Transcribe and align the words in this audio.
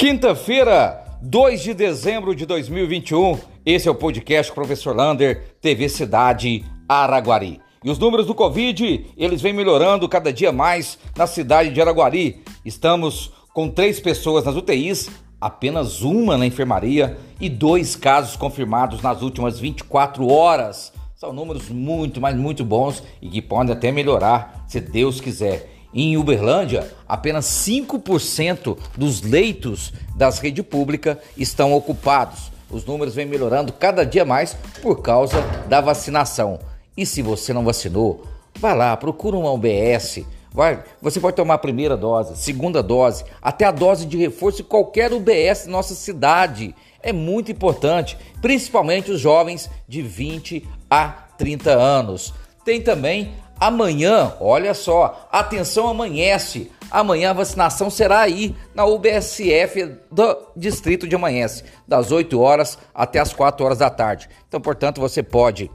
Quinta-feira, 0.00 1.04
2 1.20 1.60
de 1.60 1.74
dezembro 1.74 2.34
de 2.34 2.46
2021. 2.46 3.38
Esse 3.66 3.86
é 3.86 3.90
o 3.90 3.94
podcast 3.94 4.50
Professor 4.50 4.96
Lander, 4.96 5.56
TV 5.60 5.90
Cidade 5.90 6.64
Araguari. 6.88 7.60
E 7.84 7.90
os 7.90 7.98
números 7.98 8.24
do 8.24 8.34
Covid, 8.34 9.12
eles 9.14 9.42
vêm 9.42 9.52
melhorando 9.52 10.08
cada 10.08 10.32
dia 10.32 10.52
mais 10.52 10.98
na 11.14 11.26
cidade 11.26 11.68
de 11.68 11.82
Araguari. 11.82 12.42
Estamos 12.64 13.30
com 13.52 13.68
três 13.68 14.00
pessoas 14.00 14.46
nas 14.46 14.56
UTIs, 14.56 15.10
apenas 15.38 16.00
uma 16.00 16.38
na 16.38 16.46
enfermaria 16.46 17.18
e 17.38 17.50
dois 17.50 17.94
casos 17.94 18.36
confirmados 18.36 19.02
nas 19.02 19.20
últimas 19.20 19.60
24 19.60 20.26
horas. 20.26 20.94
São 21.14 21.30
números 21.30 21.68
muito, 21.68 22.22
mas 22.22 22.34
muito 22.34 22.64
bons 22.64 23.02
e 23.20 23.28
que 23.28 23.42
podem 23.42 23.74
até 23.74 23.92
melhorar, 23.92 24.64
se 24.66 24.80
Deus 24.80 25.20
quiser. 25.20 25.69
Em 25.92 26.16
Uberlândia, 26.16 26.88
apenas 27.08 27.46
5% 27.46 28.78
dos 28.96 29.22
leitos 29.22 29.92
das 30.14 30.38
redes 30.38 30.64
públicas 30.64 31.16
estão 31.36 31.74
ocupados. 31.74 32.52
Os 32.70 32.84
números 32.84 33.16
vêm 33.16 33.26
melhorando 33.26 33.72
cada 33.72 34.06
dia 34.06 34.24
mais 34.24 34.56
por 34.80 35.02
causa 35.02 35.42
da 35.68 35.80
vacinação. 35.80 36.60
E 36.96 37.04
se 37.04 37.22
você 37.22 37.52
não 37.52 37.64
vacinou, 37.64 38.24
vá 38.58 38.72
lá, 38.72 38.96
procura 38.96 39.36
uma 39.36 39.50
UBS. 39.50 40.24
Vai, 40.52 40.82
você 41.02 41.18
pode 41.18 41.36
tomar 41.36 41.54
a 41.54 41.58
primeira 41.58 41.96
dose, 41.96 42.36
segunda 42.36 42.82
dose, 42.82 43.24
até 43.40 43.64
a 43.64 43.70
dose 43.70 44.04
de 44.04 44.16
reforço 44.16 44.62
em 44.62 44.64
qualquer 44.64 45.12
UBS 45.12 45.64
da 45.64 45.72
nossa 45.72 45.94
cidade. 45.94 46.74
É 47.02 47.12
muito 47.12 47.50
importante, 47.50 48.16
principalmente 48.40 49.10
os 49.10 49.20
jovens 49.20 49.70
de 49.88 50.02
20 50.02 50.68
a 50.88 51.08
30 51.38 51.70
anos. 51.70 52.34
Tem 52.64 52.80
também 52.80 53.32
Amanhã, 53.60 54.32
olha 54.40 54.72
só, 54.72 55.28
atenção 55.30 55.86
amanhece. 55.86 56.72
Amanhã 56.90 57.30
a 57.30 57.34
vacinação 57.34 57.90
será 57.90 58.20
aí 58.20 58.56
na 58.74 58.86
UBSF 58.86 59.96
do 60.10 60.38
Distrito 60.56 61.06
de 61.06 61.14
Amanhece, 61.14 61.62
das 61.86 62.10
8 62.10 62.40
horas 62.40 62.78
até 62.94 63.18
as 63.18 63.34
4 63.34 63.62
horas 63.62 63.78
da 63.78 63.90
tarde. 63.90 64.30
Então, 64.48 64.62
portanto, 64.62 64.98
você 64.98 65.22
pode 65.22 65.70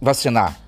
vacinar. 0.00 0.58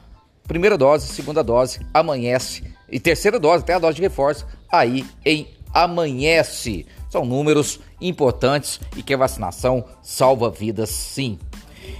Primeira 0.47 0.79
dose, 0.79 1.09
segunda 1.09 1.43
dose, 1.43 1.81
amanhece. 1.93 2.63
E 2.89 3.01
terceira 3.01 3.41
dose, 3.41 3.65
até 3.65 3.75
a 3.75 3.79
dose 3.81 3.97
de 3.97 4.03
reforço, 4.03 4.47
aí 4.71 5.05
em 5.27 5.49
Amanhece. 5.75 6.87
São 7.11 7.25
números 7.25 7.81
importantes 8.01 8.81
e 8.97 9.03
que 9.03 9.13
a 9.13 9.17
vacinação 9.17 9.85
salva 10.01 10.49
vidas 10.49 10.91
sim. 10.91 11.41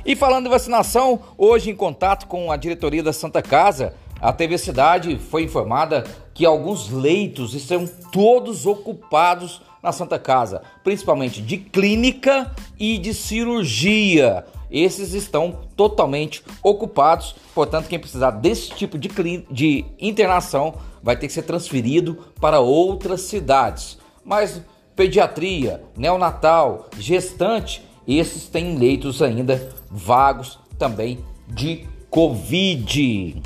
E 0.07 0.15
falando 0.15 0.45
de 0.45 0.51
vacinação, 0.51 1.21
hoje 1.37 1.71
em 1.71 1.77
contato 1.77 2.27
com 2.27 2.53
a 2.53 2.57
diretoria 2.57 3.03
da 3.03 3.13
Santa 3.13 3.43
Casa, 3.43 3.95
a 4.25 4.33
TV 4.33 4.57
Cidade 4.57 5.19
foi 5.19 5.43
informada 5.43 6.03
que 6.33 6.47
alguns 6.47 6.89
leitos 6.89 7.53
estão 7.53 7.87
todos 8.11 8.65
ocupados 8.65 9.61
na 9.83 9.93
Santa 9.93 10.19
Casa, 10.19 10.63
principalmente 10.83 11.43
de 11.43 11.59
clínica 11.59 12.51
e 12.81 12.97
de 12.97 13.13
cirurgia. 13.13 14.47
Esses 14.71 15.13
estão 15.13 15.59
totalmente 15.77 16.43
ocupados, 16.63 17.37
portanto, 17.55 17.87
quem 17.87 17.99
precisar 17.99 18.31
desse 18.31 18.71
tipo 18.71 18.97
de, 18.97 19.11
de 19.51 19.85
internação 20.01 20.77
vai 21.03 21.19
ter 21.19 21.27
que 21.27 21.33
ser 21.35 21.43
transferido 21.43 22.17
para 22.41 22.61
outras 22.61 23.21
cidades. 23.21 23.99
Mas 24.25 24.63
pediatria, 24.97 25.85
neonatal, 25.95 26.89
gestante, 26.99 27.87
esses 28.09 28.49
têm 28.49 28.79
leitos 28.79 29.21
ainda 29.21 29.71
vagos 29.91 30.59
também 30.79 31.19
de 31.47 31.87
Covid. 32.09 33.43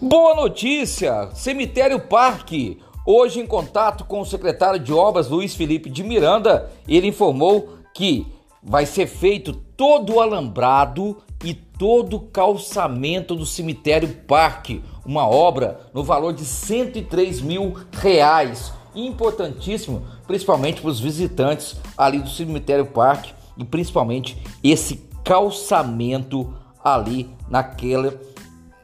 Boa 0.00 0.34
notícia! 0.34 1.30
Cemitério 1.32 1.98
Parque. 1.98 2.78
Hoje, 3.06 3.40
em 3.40 3.46
contato 3.46 4.04
com 4.04 4.20
o 4.20 4.26
secretário 4.26 4.78
de 4.78 4.92
Obras 4.92 5.30
Luiz 5.30 5.54
Felipe 5.54 5.88
de 5.88 6.04
Miranda, 6.04 6.70
ele 6.86 7.06
informou 7.06 7.78
que 7.94 8.26
vai 8.62 8.84
ser 8.84 9.06
feito 9.06 9.54
todo 9.54 10.14
o 10.14 10.20
alambrado 10.20 11.16
e 11.42 11.54
todo 11.54 12.16
o 12.16 12.20
calçamento 12.20 13.34
do 13.34 13.46
cemitério 13.46 14.06
Parque, 14.28 14.82
uma 15.02 15.26
obra 15.26 15.80
no 15.94 16.04
valor 16.04 16.34
de 16.34 16.44
103 16.44 17.40
mil 17.40 17.74
reais. 17.90 18.74
Importantíssimo, 18.94 20.06
principalmente 20.26 20.82
para 20.82 20.90
os 20.90 21.00
visitantes 21.00 21.74
ali 21.96 22.18
do 22.18 22.28
cemitério 22.28 22.84
Parque 22.84 23.32
e 23.56 23.64
principalmente 23.64 24.36
esse 24.62 25.08
calçamento 25.24 26.52
ali 26.84 27.30
naquela, 27.48 28.12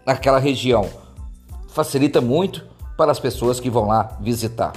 naquela 0.06 0.38
região 0.38 1.01
facilita 1.72 2.20
muito 2.20 2.64
para 2.96 3.10
as 3.10 3.18
pessoas 3.18 3.58
que 3.58 3.70
vão 3.70 3.86
lá 3.86 4.16
visitar. 4.20 4.72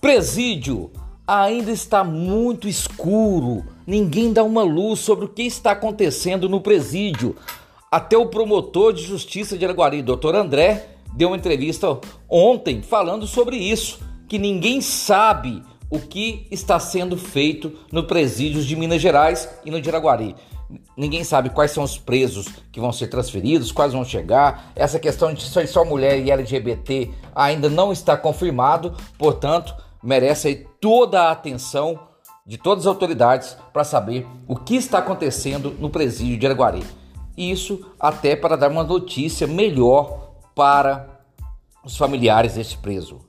Presídio 0.00 0.90
ainda 1.26 1.72
está 1.72 2.04
muito 2.04 2.68
escuro, 2.68 3.64
ninguém 3.86 4.32
dá 4.32 4.44
uma 4.44 4.62
luz 4.62 5.00
sobre 5.00 5.24
o 5.24 5.28
que 5.28 5.42
está 5.42 5.72
acontecendo 5.72 6.48
no 6.48 6.60
presídio. 6.60 7.34
Até 7.90 8.16
o 8.16 8.26
promotor 8.26 8.92
de 8.92 9.02
justiça 9.02 9.56
de 9.56 9.64
Araguari, 9.64 10.02
Dr. 10.02 10.34
André, 10.34 10.96
deu 11.14 11.28
uma 11.28 11.36
entrevista 11.36 11.98
ontem 12.28 12.82
falando 12.82 13.26
sobre 13.26 13.56
isso, 13.56 13.98
que 14.28 14.38
ninguém 14.38 14.80
sabe 14.80 15.62
o 15.88 15.98
que 15.98 16.46
está 16.50 16.78
sendo 16.78 17.16
feito 17.16 17.72
no 17.90 18.04
presídio 18.04 18.62
de 18.62 18.76
Minas 18.76 19.00
Gerais 19.00 19.48
e 19.64 19.70
no 19.70 19.80
de 19.80 19.88
Araguari. 19.88 20.34
Ninguém 20.96 21.22
sabe 21.22 21.50
quais 21.50 21.70
são 21.70 21.84
os 21.84 21.96
presos 21.96 22.48
que 22.72 22.80
vão 22.80 22.92
ser 22.92 23.06
transferidos, 23.06 23.70
quais 23.70 23.92
vão 23.92 24.04
chegar. 24.04 24.72
Essa 24.74 24.98
questão 24.98 25.32
de 25.32 25.42
ser 25.42 25.66
só 25.68 25.84
mulher 25.84 26.18
e 26.18 26.30
LGBT 26.30 27.10
ainda 27.34 27.68
não 27.68 27.92
está 27.92 28.16
confirmado, 28.16 28.94
portanto, 29.18 29.74
merece 30.02 30.66
toda 30.80 31.22
a 31.22 31.30
atenção 31.30 31.98
de 32.46 32.56
todas 32.56 32.86
as 32.86 32.88
autoridades 32.88 33.56
para 33.72 33.84
saber 33.84 34.26
o 34.46 34.56
que 34.56 34.76
está 34.76 34.98
acontecendo 34.98 35.74
no 35.78 35.90
presídio 35.90 36.38
de 36.38 36.46
Araguari. 36.46 36.82
Isso 37.36 37.84
até 37.98 38.34
para 38.34 38.56
dar 38.56 38.70
uma 38.70 38.84
notícia 38.84 39.46
melhor 39.46 40.30
para 40.54 41.06
os 41.84 41.96
familiares 41.96 42.54
desse 42.54 42.76
preso. 42.76 43.20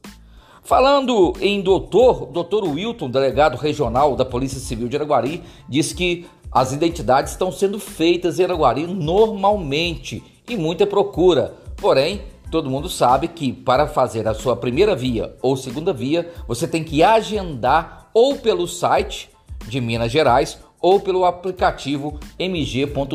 Falando 0.67 1.33
em 1.39 1.61
doutor, 1.61 2.25
doutor 2.25 2.65
Wilton, 2.65 3.09
delegado 3.09 3.55
regional 3.55 4.17
da 4.17 4.25
Polícia 4.25 4.59
Civil 4.59 4.89
de 4.89 4.97
Araguari, 4.97 5.41
diz 5.69 5.93
que 5.93 6.25
as 6.57 6.71
identidades 6.71 7.33
estão 7.33 7.51
sendo 7.51 7.79
feitas 7.79 8.39
em 8.39 8.43
Araguari 8.43 8.87
normalmente 8.87 10.23
e 10.49 10.57
muita 10.57 10.87
procura. 10.87 11.53
Porém, 11.75 12.23
todo 12.49 12.69
mundo 12.69 12.89
sabe 12.89 13.27
que 13.27 13.53
para 13.53 13.87
fazer 13.87 14.27
a 14.27 14.33
sua 14.33 14.55
primeira 14.55 14.95
via 14.95 15.35
ou 15.39 15.55
segunda 15.55 15.93
via, 15.93 16.33
você 16.47 16.67
tem 16.67 16.83
que 16.83 17.03
agendar 17.03 18.09
ou 18.11 18.37
pelo 18.37 18.67
site 18.67 19.29
de 19.67 19.79
Minas 19.79 20.11
Gerais 20.11 20.57
ou 20.81 20.99
pelo 20.99 21.25
aplicativo 21.25 22.19
mg.gov.br, 22.39 23.13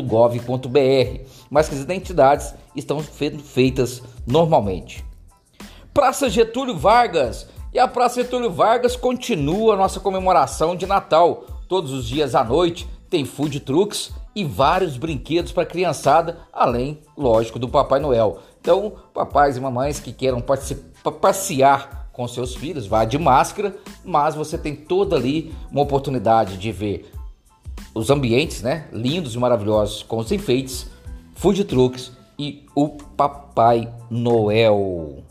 mas 1.49 1.67
que 1.67 1.75
as 1.75 1.81
identidades 1.81 2.53
estão 2.73 3.01
feitas 3.01 4.01
normalmente. 4.25 5.03
Praça 5.93 6.29
Getúlio 6.29 6.77
Vargas. 6.77 7.51
E 7.73 7.79
a 7.79 7.87
Praça 7.87 8.21
Getúlio 8.21 8.51
Vargas 8.51 8.95
continua 8.95 9.73
a 9.73 9.77
nossa 9.77 9.99
comemoração 9.99 10.75
de 10.75 10.85
Natal. 10.85 11.43
Todos 11.67 11.91
os 11.91 12.07
dias 12.07 12.35
à 12.35 12.43
noite 12.43 12.87
tem 13.13 13.25
food 13.25 13.59
trucks 13.59 14.11
e 14.35 14.43
vários 14.43 14.97
brinquedos 14.97 15.51
para 15.51 15.67
criançada, 15.67 16.39
além, 16.51 16.97
lógico, 17.15 17.59
do 17.59 17.69
Papai 17.69 17.99
Noel. 17.99 18.39
Então, 18.59 18.93
papais 19.13 19.55
e 19.55 19.61
mamães 19.61 19.99
que 19.99 20.11
queiram 20.11 20.43
passear 21.21 22.09
com 22.11 22.27
seus 22.27 22.55
filhos, 22.55 22.87
vá 22.87 23.05
de 23.05 23.19
máscara, 23.19 23.77
mas 24.03 24.33
você 24.33 24.57
tem 24.57 24.75
toda 24.75 25.15
ali 25.15 25.53
uma 25.71 25.83
oportunidade 25.83 26.57
de 26.57 26.71
ver 26.71 27.11
os 27.93 28.09
ambientes, 28.09 28.63
né, 28.63 28.87
lindos 28.91 29.35
e 29.35 29.37
maravilhosos 29.37 30.01
com 30.01 30.17
os 30.17 30.31
enfeites, 30.31 30.87
food 31.35 31.63
trucks 31.65 32.11
e 32.39 32.65
o 32.73 32.89
Papai 32.89 33.93
Noel. 34.09 35.23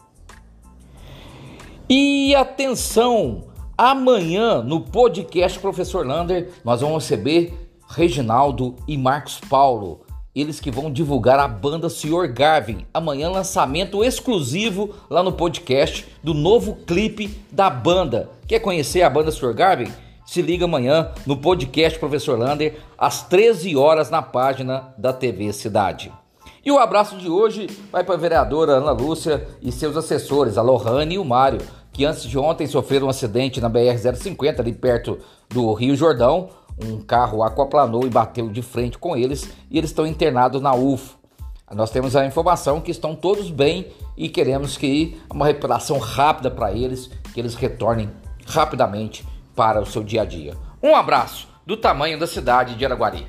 E 1.88 2.32
atenção, 2.36 3.42
amanhã 3.76 4.62
no 4.62 4.82
podcast 4.82 5.58
Professor 5.58 6.06
Lander 6.06 6.52
nós 6.64 6.80
vamos 6.80 7.02
receber 7.02 7.61
Reginaldo 7.94 8.74
e 8.88 8.96
Marcos 8.96 9.38
Paulo. 9.50 10.00
Eles 10.34 10.58
que 10.58 10.70
vão 10.70 10.90
divulgar 10.90 11.38
a 11.38 11.46
banda 11.46 11.90
Sr. 11.90 12.26
Garvin. 12.32 12.86
Amanhã, 12.94 13.28
lançamento 13.28 14.02
exclusivo 14.02 14.94
lá 15.10 15.22
no 15.22 15.32
podcast 15.32 16.06
do 16.24 16.32
novo 16.32 16.76
clipe 16.86 17.38
da 17.50 17.68
banda. 17.68 18.30
Quer 18.48 18.60
conhecer 18.60 19.02
a 19.02 19.10
banda 19.10 19.30
Sr. 19.30 19.52
Garvin? 19.52 19.92
Se 20.24 20.40
liga 20.40 20.64
amanhã 20.64 21.12
no 21.26 21.36
podcast 21.36 21.98
Professor 21.98 22.38
Lander, 22.38 22.78
às 22.96 23.24
13 23.24 23.76
horas, 23.76 24.08
na 24.08 24.22
página 24.22 24.94
da 24.96 25.12
TV 25.12 25.52
Cidade. 25.52 26.10
E 26.64 26.72
o 26.72 26.78
abraço 26.78 27.18
de 27.18 27.28
hoje 27.28 27.68
vai 27.90 28.02
para 28.02 28.14
a 28.14 28.18
vereadora 28.18 28.72
Ana 28.72 28.92
Lúcia 28.92 29.46
e 29.60 29.70
seus 29.70 29.98
assessores, 29.98 30.56
a 30.56 30.62
Lohane 30.62 31.16
e 31.16 31.18
o 31.18 31.24
Mário, 31.24 31.60
que 31.92 32.06
antes 32.06 32.22
de 32.22 32.38
ontem 32.38 32.66
sofreram 32.66 33.08
um 33.08 33.10
acidente 33.10 33.60
na 33.60 33.68
BR-050, 33.68 34.60
ali 34.60 34.72
perto 34.72 35.18
do 35.50 35.74
Rio 35.74 35.94
Jordão 35.94 36.48
um 36.80 37.00
carro 37.00 37.42
aquaplanou 37.42 38.06
e 38.06 38.10
bateu 38.10 38.48
de 38.48 38.62
frente 38.62 38.98
com 38.98 39.16
eles 39.16 39.50
e 39.70 39.78
eles 39.78 39.90
estão 39.90 40.06
internados 40.06 40.60
na 40.60 40.74
UFO. 40.74 41.18
Nós 41.74 41.90
temos 41.90 42.14
a 42.14 42.26
informação 42.26 42.80
que 42.80 42.90
estão 42.90 43.14
todos 43.14 43.50
bem 43.50 43.86
e 44.16 44.28
queremos 44.28 44.76
que 44.76 45.20
uma 45.32 45.46
recuperação 45.46 45.98
rápida 45.98 46.50
para 46.50 46.72
eles, 46.72 47.10
que 47.32 47.40
eles 47.40 47.54
retornem 47.54 48.10
rapidamente 48.46 49.26
para 49.56 49.80
o 49.80 49.86
seu 49.86 50.02
dia 50.02 50.22
a 50.22 50.24
dia. 50.24 50.54
Um 50.82 50.94
abraço 50.94 51.48
do 51.66 51.76
tamanho 51.76 52.18
da 52.18 52.26
cidade 52.26 52.74
de 52.74 52.84
Araguari. 52.84 53.26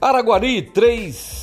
Araguari, 0.00 0.62
3 0.62 1.35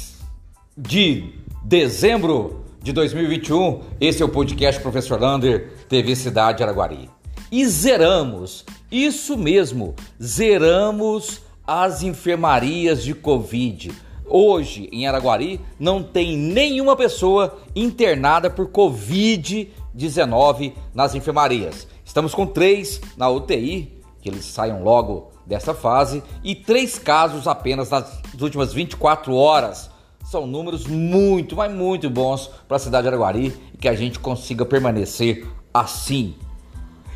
de 0.75 1.31
dezembro 1.63 2.65
de 2.81 2.91
2021. 2.91 3.81
Esse 4.01 4.23
é 4.23 4.25
o 4.25 4.29
podcast 4.29 4.81
Professor 4.81 5.21
Lander, 5.21 5.71
TV 5.87 6.15
Cidade 6.15 6.63
Araguari. 6.63 7.11
E 7.51 7.63
zeramos, 7.67 8.65
isso 8.91 9.37
mesmo, 9.37 9.93
zeramos 10.21 11.41
as 11.65 12.01
enfermarias 12.01 13.01
de 13.03 13.13
Covid. 13.13 13.91
Hoje, 14.25 14.89
em 14.91 15.05
Araguari, 15.05 15.61
não 15.79 16.01
tem 16.01 16.35
nenhuma 16.35 16.95
pessoa 16.95 17.55
internada 17.75 18.49
por 18.49 18.69
Covid-19 18.69 20.73
nas 20.91 21.13
enfermarias. 21.13 21.87
Estamos 22.03 22.33
com 22.33 22.47
três 22.47 22.99
na 23.15 23.29
UTI, 23.29 24.01
que 24.21 24.29
eles 24.29 24.45
saiam 24.45 24.83
logo 24.83 25.31
dessa 25.45 25.75
fase 25.75 26.23
e 26.43 26.55
três 26.55 26.97
casos 26.97 27.47
apenas 27.47 27.91
nas 27.91 28.23
últimas 28.41 28.73
24 28.73 29.35
horas. 29.35 29.92
São 30.33 30.47
números 30.47 30.88
muito, 30.88 31.56
mas 31.56 31.71
muito 31.71 32.09
bons 32.09 32.50
para 32.68 32.77
a 32.77 32.80
cidade 32.80 33.03
de 33.03 33.09
Araguari 33.09 33.56
e 33.71 33.77
que 33.77 33.88
a 33.88 33.94
gente 33.94 34.18
consiga 34.18 34.65
permanecer 34.65 35.45
assim. 35.71 36.33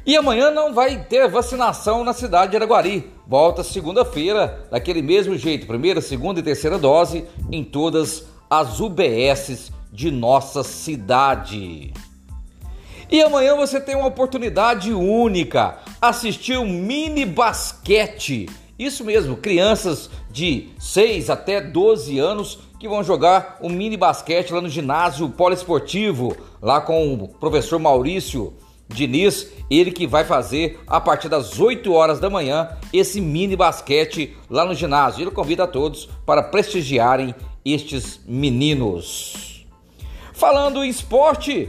E 0.05 0.15
amanhã 0.15 0.51
não 0.51 0.71
vai 0.71 1.03
ter 1.05 1.27
vacinação 1.27 2.03
na 2.03 2.13
cidade 2.13 2.51
de 2.51 2.57
Araguari. 2.57 3.11
Volta 3.25 3.63
segunda-feira, 3.63 4.67
daquele 4.69 5.01
mesmo 5.01 5.35
jeito, 5.35 5.65
primeira, 5.65 5.99
segunda 5.99 6.41
e 6.41 6.43
terceira 6.43 6.77
dose 6.77 7.25
em 7.51 7.63
todas 7.63 8.27
as 8.47 8.79
UBSs 8.79 9.71
de 9.91 10.11
nossa 10.11 10.61
cidade. 10.61 11.91
E 13.09 13.19
amanhã 13.19 13.55
você 13.55 13.81
tem 13.81 13.95
uma 13.95 14.09
oportunidade 14.09 14.93
única, 14.93 15.79
assistir 15.99 16.57
o 16.57 16.67
mini 16.67 17.25
basquete. 17.25 18.47
Isso 18.77 19.03
mesmo, 19.03 19.37
crianças 19.37 20.09
de 20.29 20.69
6 20.79 21.29
até 21.29 21.59
12 21.59 22.19
anos 22.19 22.59
que 22.79 22.87
vão 22.87 23.03
jogar 23.03 23.57
o 23.61 23.69
mini 23.69 23.97
basquete 23.97 24.53
lá 24.53 24.61
no 24.61 24.69
ginásio 24.69 25.29
poliesportivo, 25.29 26.37
lá 26.61 26.79
com 26.79 27.13
o 27.15 27.27
professor 27.27 27.79
Maurício 27.79 28.53
Diniz, 28.87 29.51
ele 29.69 29.91
que 29.91 30.07
vai 30.07 30.23
fazer 30.23 30.79
a 30.87 31.01
partir 31.01 31.27
das 31.27 31.59
8 31.59 31.91
horas 31.91 32.19
da 32.19 32.29
manhã 32.29 32.69
esse 32.93 33.19
mini 33.19 33.55
basquete 33.55 34.37
lá 34.49 34.63
no 34.63 34.73
ginásio. 34.73 35.23
Ele 35.23 35.31
convida 35.31 35.63
a 35.63 35.67
todos 35.67 36.07
para 36.25 36.43
prestigiarem 36.43 37.35
estes 37.65 38.21
meninos. 38.25 39.65
Falando 40.31 40.83
em 40.83 40.89
esporte, 40.89 41.67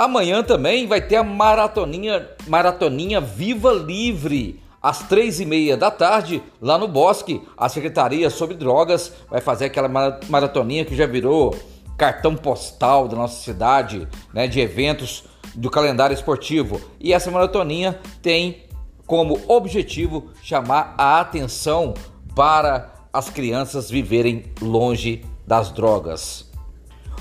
Amanhã 0.00 0.42
também 0.42 0.86
vai 0.86 1.02
ter 1.02 1.16
a 1.16 1.22
maratoninha, 1.22 2.26
maratoninha 2.46 3.20
Viva 3.20 3.70
Livre. 3.70 4.59
Às 4.82 5.00
três 5.00 5.40
e 5.40 5.44
meia 5.44 5.76
da 5.76 5.90
tarde, 5.90 6.42
lá 6.60 6.78
no 6.78 6.88
Bosque, 6.88 7.42
a 7.56 7.68
Secretaria 7.68 8.30
sobre 8.30 8.56
Drogas 8.56 9.12
vai 9.28 9.40
fazer 9.40 9.66
aquela 9.66 9.88
maratoninha 10.28 10.86
que 10.86 10.96
já 10.96 11.06
virou 11.06 11.54
cartão 11.98 12.34
postal 12.34 13.06
da 13.06 13.14
nossa 13.14 13.42
cidade, 13.42 14.08
né, 14.32 14.46
de 14.46 14.58
eventos 14.58 15.24
do 15.54 15.70
calendário 15.70 16.14
esportivo. 16.14 16.80
E 16.98 17.12
essa 17.12 17.30
maratoninha 17.30 18.00
tem 18.22 18.64
como 19.06 19.38
objetivo 19.48 20.30
chamar 20.42 20.94
a 20.96 21.20
atenção 21.20 21.92
para 22.34 22.90
as 23.12 23.28
crianças 23.28 23.90
viverem 23.90 24.44
longe 24.62 25.24
das 25.46 25.70
drogas. 25.70 26.48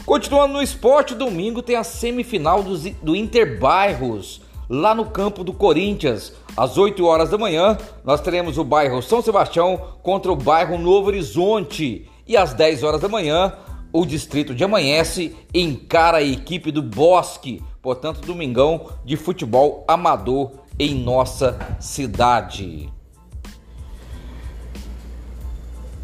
Continuando 0.06 0.54
no 0.54 0.62
esporte, 0.62 1.14
domingo 1.14 1.62
tem 1.62 1.76
a 1.76 1.84
semifinal 1.84 2.64
do, 2.64 2.78
do 2.78 3.16
Interbairros, 3.16 4.42
lá 4.70 4.94
no 4.94 5.06
campo 5.06 5.44
do 5.44 5.52
Corinthians. 5.52 6.32
Às 6.56 6.78
8 6.78 7.04
horas 7.06 7.32
da 7.32 7.38
manhã, 7.38 7.78
nós 8.06 8.22
teremos 8.22 8.58
o 8.58 8.64
bairro 8.64 9.02
São 9.02 9.22
Sebastião 9.22 9.96
contra 10.04 10.32
o 10.32 10.36
bairro 10.36 10.78
Novo 10.78 11.08
Horizonte. 11.08 12.08
E 12.28 12.38
às 12.38 12.54
10 12.54 12.84
horas 12.84 13.02
da 13.02 13.10
manhã, 13.10 13.54
o 13.92 14.06
distrito 14.06 14.54
de 14.54 14.64
Amanhece 14.64 15.36
encara 15.54 16.18
a 16.18 16.24
equipe 16.24 16.72
do 16.72 16.84
Bosque, 16.84 17.64
portanto, 17.82 18.22
domingão 18.22 18.92
de 19.04 19.18
futebol 19.18 19.84
amador 19.88 20.52
em 20.78 20.94
nossa 20.94 21.58
cidade. 21.80 22.92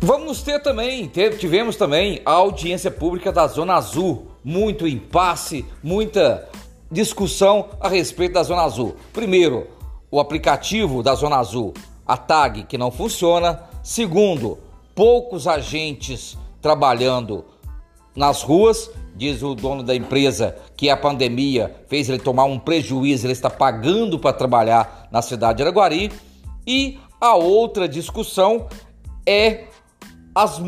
Vamos 0.01 0.41
ter 0.41 0.61
também, 0.61 1.09
tivemos 1.39 1.75
também 1.75 2.21
a 2.25 2.31
audiência 2.31 2.91
pública 2.91 3.31
da 3.31 3.47
Zona 3.47 3.75
Azul, 3.75 4.27
muito 4.43 4.87
impasse, 4.87 5.65
muita 5.81 6.47
discussão 6.91 7.67
a 7.79 7.87
respeito 7.87 8.33
da 8.33 8.43
Zona 8.43 8.63
Azul. 8.63 8.95
Primeiro, 9.11 9.67
o 10.11 10.19
aplicativo 10.19 11.01
da 11.01 11.15
Zona 11.15 11.37
Azul, 11.37 11.73
a 12.05 12.15
tag 12.15 12.63
que 12.63 12.77
não 12.77 12.91
funciona. 12.91 13.61
Segundo, 13.83 14.57
poucos 14.93 15.47
agentes 15.47 16.37
trabalhando 16.61 17.45
nas 18.15 18.41
ruas. 18.41 18.89
Diz 19.15 19.41
o 19.43 19.55
dono 19.55 19.81
da 19.81 19.95
empresa 19.95 20.57
que 20.75 20.89
a 20.89 20.97
pandemia 20.97 21.75
fez 21.87 22.09
ele 22.09 22.19
tomar 22.19 22.43
um 22.45 22.59
prejuízo, 22.59 23.25
ele 23.25 23.33
está 23.33 23.49
pagando 23.49 24.19
para 24.19 24.33
trabalhar 24.33 25.07
na 25.11 25.21
cidade 25.21 25.57
de 25.57 25.63
Araguari. 25.63 26.11
E 26.67 26.99
a 27.19 27.35
outra 27.35 27.87
discussão 27.87 28.67
é 29.25 29.65
as, 30.33 30.61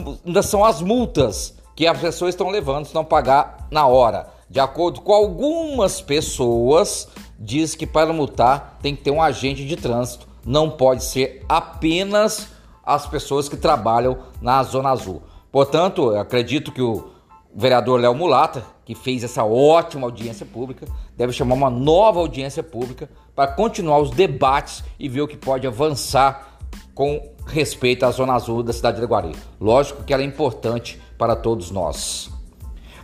são 0.46 0.64
as 0.64 0.82
multas 0.82 1.56
que 1.76 1.86
as 1.86 2.00
pessoas 2.00 2.30
estão 2.30 2.50
levando 2.50 2.86
se 2.86 2.96
não 2.96 3.04
pagar 3.04 3.68
na 3.70 3.86
hora. 3.86 4.37
De 4.50 4.60
acordo 4.60 5.02
com 5.02 5.14
algumas 5.14 6.00
pessoas, 6.00 7.08
diz 7.38 7.76
que 7.76 7.86
para 7.86 8.14
multar 8.14 8.80
tem 8.82 8.96
que 8.96 9.04
ter 9.04 9.12
um 9.12 9.22
agente 9.22 9.66
de 9.66 9.76
trânsito, 9.76 10.28
não 10.46 10.70
pode 10.70 11.04
ser 11.04 11.44
apenas 11.50 12.48
as 12.84 13.06
pessoas 13.06 13.50
que 13.50 13.58
trabalham 13.58 14.18
na 14.42 14.64
Zona 14.64 14.90
Azul. 14.90 15.22
Portanto, 15.52 16.16
acredito 16.16 16.72
que 16.72 16.82
o 16.82 17.10
vereador 17.54 18.00
Léo 18.00 18.16
Mulata, 18.16 18.64
que 18.86 18.96
fez 18.96 19.24
essa 19.24 19.44
ótima 19.44 20.08
audiência 20.08 20.46
pública, 20.46 20.88
deve 21.18 21.34
chamar 21.34 21.56
uma 21.56 21.70
nova 21.70 22.20
audiência 22.20 22.64
pública 22.64 23.10
para 23.36 23.52
continuar 23.52 24.00
os 24.00 24.12
debates 24.12 24.84
e 24.98 25.10
ver 25.10 25.22
o 25.22 25.28
que 25.28 25.36
pode 25.36 25.68
avançar 25.68 26.58
com 26.96 27.22
respeito 27.46 28.06
à 28.06 28.12
Zona 28.12 28.34
Azul 28.34 28.64
da 28.64 28.72
cidade 28.72 28.96
de 28.98 29.02
Araguari. 29.02 29.36
Lógico 29.60 30.04
que 30.04 30.14
ela 30.14 30.24
é 30.24 30.26
importante 30.26 31.02
para 31.18 31.36
todos 31.36 31.72
nós. 31.72 32.37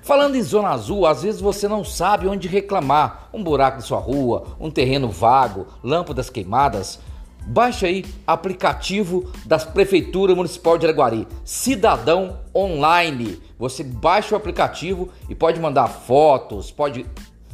Falando 0.03 0.35
em 0.35 0.41
Zona 0.41 0.71
Azul, 0.71 1.05
às 1.05 1.23
vezes 1.23 1.39
você 1.39 1.65
não 1.65 1.81
sabe 1.81 2.27
onde 2.27 2.45
reclamar. 2.45 3.29
Um 3.33 3.41
buraco 3.41 3.77
de 3.77 3.85
sua 3.85 3.99
rua, 3.99 4.57
um 4.59 4.69
terreno 4.69 5.07
vago, 5.09 5.65
lâmpadas 5.81 6.29
queimadas. 6.29 6.99
Baixe 7.47 7.85
aí 7.85 8.05
aplicativo 8.27 9.31
da 9.45 9.57
Prefeitura 9.57 10.35
Municipal 10.35 10.77
de 10.77 10.85
Araguari, 10.85 11.25
Cidadão 11.45 12.37
Online. 12.53 13.41
Você 13.57 13.81
baixa 13.81 14.35
o 14.35 14.37
aplicativo 14.37 15.07
e 15.29 15.35
pode 15.35 15.57
mandar 15.61 15.87
fotos, 15.87 16.69
pode 16.69 17.05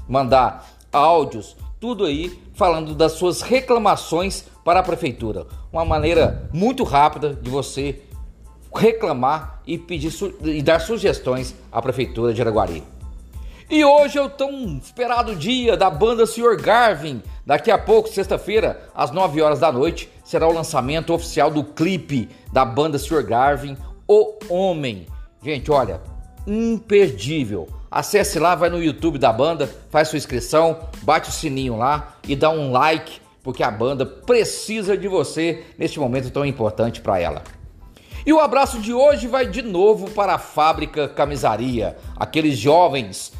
mandar 0.07 0.67
áudios, 0.91 1.55
tudo 1.79 2.05
aí 2.05 2.41
falando 2.55 2.95
das 2.95 3.11
suas 3.11 3.41
reclamações 3.41 4.43
para 4.65 4.79
a 4.79 4.83
prefeitura. 4.83 5.45
Uma 5.71 5.85
maneira 5.85 6.49
muito 6.51 6.83
rápida 6.83 7.33
de 7.35 7.49
você 7.49 8.01
reclamar 8.75 9.61
e 9.65 9.77
pedir 9.77 10.11
e 10.43 10.61
dar 10.61 10.79
sugestões 10.79 11.55
à 11.71 11.81
prefeitura 11.81 12.33
de 12.33 12.41
Araguari. 12.41 12.83
E 13.69 13.85
hoje 13.85 14.17
é 14.17 14.21
o 14.21 14.29
tão 14.29 14.79
esperado 14.83 15.35
dia 15.35 15.77
da 15.77 15.91
banda 15.91 16.25
Sr. 16.25 16.59
Garvin. 16.59 17.21
Daqui 17.45 17.69
a 17.69 17.77
pouco, 17.77 18.09
sexta-feira, 18.09 18.89
às 18.95 19.11
9 19.11 19.39
horas 19.43 19.59
da 19.59 19.71
noite, 19.71 20.09
será 20.23 20.47
o 20.47 20.53
lançamento 20.53 21.13
oficial 21.13 21.51
do 21.51 21.63
clipe 21.63 22.29
da 22.51 22.65
banda 22.65 22.97
Sr. 22.97 23.23
Garvin, 23.23 23.77
O 24.07 24.39
Homem. 24.49 25.05
Gente, 25.43 25.69
olha, 25.69 26.01
imperdível. 26.47 27.67
Acesse 27.91 28.39
lá, 28.39 28.55
vai 28.55 28.71
no 28.71 28.81
YouTube 28.81 29.19
da 29.19 29.31
banda, 29.31 29.69
faz 29.91 30.07
sua 30.07 30.17
inscrição, 30.17 30.79
bate 31.03 31.29
o 31.29 31.31
sininho 31.31 31.77
lá 31.77 32.15
e 32.27 32.35
dá 32.35 32.49
um 32.49 32.71
like, 32.71 33.21
porque 33.43 33.61
a 33.61 33.69
banda 33.69 34.03
precisa 34.03 34.97
de 34.97 35.07
você 35.07 35.63
neste 35.77 35.99
momento 35.99 36.31
tão 36.31 36.43
importante 36.43 37.01
para 37.01 37.19
ela. 37.19 37.43
E 38.25 38.33
o 38.33 38.39
abraço 38.39 38.79
de 38.79 38.93
hoje 38.93 39.27
vai 39.27 39.47
de 39.47 39.61
novo 39.61 40.09
para 40.11 40.35
a 40.35 40.39
fábrica 40.39 41.07
Camisaria, 41.07 41.97
aqueles 42.15 42.57
jovens 42.57 43.31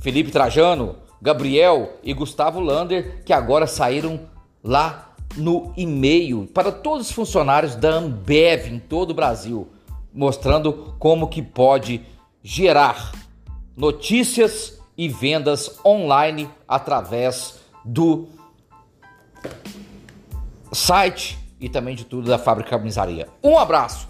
Felipe 0.00 0.30
Trajano, 0.30 0.96
Gabriel 1.20 1.98
e 2.02 2.14
Gustavo 2.14 2.60
Lander 2.60 3.22
que 3.24 3.32
agora 3.32 3.66
saíram 3.66 4.20
lá 4.62 5.12
no 5.36 5.72
e-mail 5.76 6.46
para 6.52 6.72
todos 6.72 7.08
os 7.08 7.12
funcionários 7.12 7.76
da 7.76 7.90
Ambev 7.90 8.68
em 8.68 8.78
todo 8.78 9.10
o 9.10 9.14
Brasil, 9.14 9.68
mostrando 10.12 10.94
como 10.98 11.28
que 11.28 11.42
pode 11.42 12.02
gerar 12.42 13.12
notícias 13.76 14.80
e 14.96 15.08
vendas 15.08 15.78
online 15.84 16.48
através 16.66 17.60
do 17.84 18.28
site 20.72 21.38
e 21.60 21.68
também 21.68 21.94
de 21.94 22.04
tudo 22.04 22.28
da 22.28 22.38
Fábrica 22.38 22.70
Camisaria. 22.70 23.28
Um 23.42 23.58
abraço! 23.58 24.09